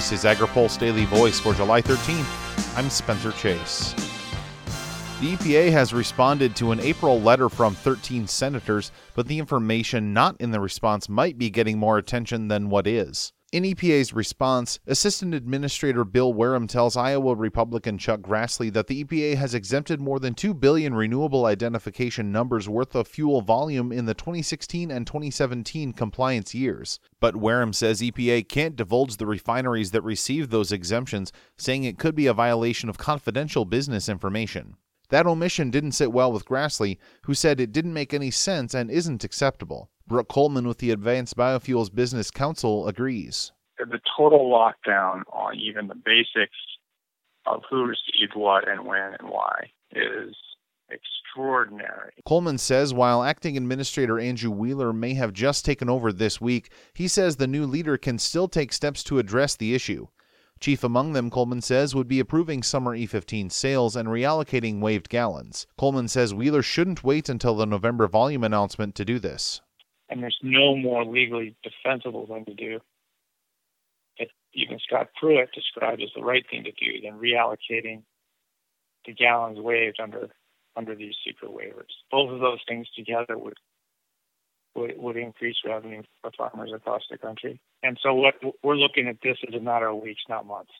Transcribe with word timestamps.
This 0.00 0.12
is 0.12 0.24
AgriPulse 0.24 0.78
Daily 0.78 1.04
Voice 1.04 1.38
for 1.38 1.52
July 1.52 1.82
13th. 1.82 2.74
I'm 2.74 2.88
Spencer 2.88 3.32
Chase. 3.32 3.92
The 5.20 5.36
EPA 5.36 5.70
has 5.72 5.92
responded 5.92 6.56
to 6.56 6.72
an 6.72 6.80
April 6.80 7.20
letter 7.20 7.50
from 7.50 7.74
13 7.74 8.26
senators, 8.26 8.92
but 9.14 9.28
the 9.28 9.38
information 9.38 10.14
not 10.14 10.40
in 10.40 10.52
the 10.52 10.58
response 10.58 11.10
might 11.10 11.36
be 11.36 11.50
getting 11.50 11.76
more 11.76 11.98
attention 11.98 12.48
than 12.48 12.70
what 12.70 12.86
is. 12.86 13.34
In 13.52 13.64
EPA's 13.64 14.12
response, 14.12 14.78
Assistant 14.86 15.34
Administrator 15.34 16.04
Bill 16.04 16.32
Wehrum 16.32 16.68
tells 16.68 16.96
Iowa 16.96 17.34
Republican 17.34 17.98
Chuck 17.98 18.20
Grassley 18.20 18.72
that 18.72 18.86
the 18.86 19.02
EPA 19.02 19.34
has 19.38 19.54
exempted 19.54 20.00
more 20.00 20.20
than 20.20 20.34
2 20.34 20.54
billion 20.54 20.94
renewable 20.94 21.46
identification 21.46 22.30
numbers 22.30 22.68
worth 22.68 22.94
of 22.94 23.08
fuel 23.08 23.40
volume 23.40 23.90
in 23.90 24.06
the 24.06 24.14
2016 24.14 24.92
and 24.92 25.04
2017 25.04 25.92
compliance 25.94 26.54
years. 26.54 27.00
But 27.18 27.34
Wehrum 27.34 27.74
says 27.74 28.00
EPA 28.00 28.48
can't 28.48 28.76
divulge 28.76 29.16
the 29.16 29.26
refineries 29.26 29.90
that 29.90 30.02
received 30.02 30.52
those 30.52 30.70
exemptions, 30.70 31.32
saying 31.58 31.82
it 31.82 31.98
could 31.98 32.14
be 32.14 32.28
a 32.28 32.32
violation 32.32 32.88
of 32.88 32.98
confidential 32.98 33.64
business 33.64 34.08
information. 34.08 34.76
That 35.10 35.26
omission 35.26 35.70
didn't 35.70 35.92
sit 35.92 36.12
well 36.12 36.32
with 36.32 36.46
Grassley, 36.46 36.98
who 37.22 37.34
said 37.34 37.60
it 37.60 37.72
didn't 37.72 37.92
make 37.92 38.14
any 38.14 38.30
sense 38.30 38.74
and 38.74 38.90
isn't 38.90 39.24
acceptable. 39.24 39.90
Brooke 40.06 40.28
Coleman 40.28 40.66
with 40.66 40.78
the 40.78 40.92
Advanced 40.92 41.36
Biofuels 41.36 41.94
Business 41.94 42.30
Council 42.30 42.88
agrees. 42.88 43.52
The 43.78 44.00
total 44.16 44.50
lockdown 44.50 45.22
on 45.32 45.56
even 45.56 45.88
the 45.88 45.94
basics 45.94 46.56
of 47.46 47.62
who 47.68 47.84
received 47.84 48.34
what 48.34 48.68
and 48.68 48.84
when 48.86 49.14
and 49.18 49.28
why 49.28 49.70
is 49.92 50.34
extraordinary. 50.90 52.12
Coleman 52.26 52.58
says 52.58 52.92
while 52.92 53.22
acting 53.22 53.56
administrator 53.56 54.18
Andrew 54.18 54.50
Wheeler 54.50 54.92
may 54.92 55.14
have 55.14 55.32
just 55.32 55.64
taken 55.64 55.88
over 55.88 56.12
this 56.12 56.40
week, 56.40 56.70
he 56.94 57.08
says 57.08 57.36
the 57.36 57.46
new 57.46 57.66
leader 57.66 57.96
can 57.96 58.18
still 58.18 58.48
take 58.48 58.72
steps 58.72 59.02
to 59.04 59.18
address 59.18 59.56
the 59.56 59.74
issue. 59.74 60.06
Chief 60.60 60.84
among 60.84 61.14
them, 61.14 61.30
Coleman 61.30 61.62
says, 61.62 61.94
would 61.94 62.08
be 62.08 62.20
approving 62.20 62.62
summer 62.62 62.96
E15 62.96 63.50
sales 63.50 63.96
and 63.96 64.08
reallocating 64.08 64.80
waived 64.80 65.08
gallons. 65.08 65.66
Coleman 65.78 66.08
says 66.08 66.34
Wheeler 66.34 66.62
shouldn't 66.62 67.02
wait 67.02 67.28
until 67.28 67.54
the 67.56 67.66
November 67.66 68.06
volume 68.06 68.44
announcement 68.44 68.94
to 68.96 69.04
do 69.04 69.18
this 69.18 69.60
and 70.10 70.22
there's 70.22 70.38
no 70.42 70.76
more 70.76 71.04
legally 71.04 71.54
defensible 71.62 72.26
thing 72.26 72.44
to 72.44 72.54
do 72.54 72.80
that 74.18 74.28
even 74.52 74.78
Scott 74.80 75.08
Pruitt 75.18 75.52
described 75.54 76.02
as 76.02 76.10
the 76.14 76.22
right 76.22 76.44
thing 76.50 76.64
to 76.64 76.72
do 76.72 77.00
than 77.00 77.18
reallocating 77.18 78.02
the 79.06 79.14
gallons 79.14 79.58
waived 79.58 80.00
under 80.00 80.28
under 80.76 80.94
these 80.94 81.14
secret 81.26 81.50
waivers. 81.50 81.90
Both 82.10 82.30
of 82.30 82.40
those 82.40 82.60
things 82.68 82.88
together 82.96 83.38
would 83.38 83.54
would, 84.74 84.94
would 84.96 85.16
increase 85.16 85.56
revenue 85.66 86.02
for 86.20 86.30
farmers 86.36 86.70
across 86.74 87.02
the 87.10 87.18
country. 87.18 87.60
And 87.82 87.98
so 88.02 88.14
what 88.14 88.34
we're 88.62 88.76
looking 88.76 89.08
at 89.08 89.16
this 89.22 89.36
as 89.48 89.54
a 89.54 89.60
matter 89.60 89.88
of 89.88 90.02
weeks, 90.02 90.22
not 90.28 90.46
months. 90.46 90.72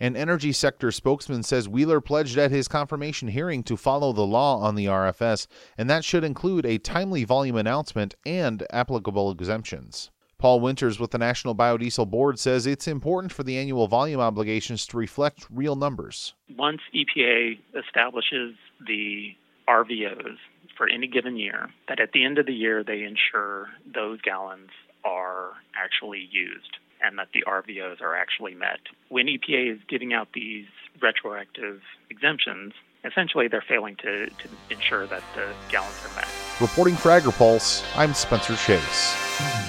An 0.00 0.14
energy 0.16 0.52
sector 0.52 0.92
spokesman 0.92 1.42
says 1.42 1.68
Wheeler 1.68 2.00
pledged 2.00 2.38
at 2.38 2.52
his 2.52 2.68
confirmation 2.68 3.28
hearing 3.28 3.64
to 3.64 3.76
follow 3.76 4.12
the 4.12 4.26
law 4.26 4.58
on 4.58 4.76
the 4.76 4.86
RFS, 4.86 5.48
and 5.76 5.90
that 5.90 6.04
should 6.04 6.22
include 6.22 6.64
a 6.64 6.78
timely 6.78 7.24
volume 7.24 7.56
announcement 7.56 8.14
and 8.24 8.64
applicable 8.70 9.32
exemptions. 9.32 10.12
Paul 10.38 10.60
Winters 10.60 11.00
with 11.00 11.10
the 11.10 11.18
National 11.18 11.52
Biodiesel 11.52 12.08
Board 12.08 12.38
says 12.38 12.64
it's 12.64 12.86
important 12.86 13.32
for 13.32 13.42
the 13.42 13.58
annual 13.58 13.88
volume 13.88 14.20
obligations 14.20 14.86
to 14.86 14.96
reflect 14.96 15.48
real 15.50 15.74
numbers. 15.74 16.34
Once 16.56 16.80
EPA 16.94 17.58
establishes 17.76 18.54
the 18.86 19.34
RVOs 19.68 20.36
for 20.78 20.88
any 20.88 21.08
given 21.08 21.36
year, 21.36 21.68
that 21.88 22.00
at 22.00 22.12
the 22.12 22.24
end 22.24 22.38
of 22.38 22.46
the 22.46 22.54
year 22.54 22.82
they 22.82 23.02
ensure 23.02 23.68
those 23.92 24.22
gallons 24.22 24.70
are 25.04 25.52
actually 25.76 26.26
used 26.30 26.78
and 27.02 27.18
that 27.18 27.28
the 27.34 27.44
RVOs 27.46 28.00
are 28.00 28.16
actually 28.16 28.54
met. 28.54 28.80
When 29.08 29.26
EPA 29.26 29.74
is 29.74 29.80
giving 29.88 30.12
out 30.12 30.28
these 30.32 30.66
retroactive 31.00 31.80
exemptions, 32.10 32.72
essentially 33.04 33.48
they're 33.48 33.64
failing 33.66 33.96
to, 33.96 34.26
to 34.26 34.48
ensure 34.70 35.06
that 35.06 35.22
the 35.34 35.52
gallons 35.68 35.94
are 36.04 36.14
met. 36.16 36.28
Reporting 36.60 36.96
for 36.96 37.10
AgriPulse, 37.10 37.84
I'm 37.96 38.14
Spencer 38.14 38.56
Chase. 38.56 39.67